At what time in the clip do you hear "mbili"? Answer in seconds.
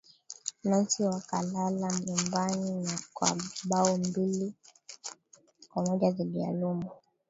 3.97-4.53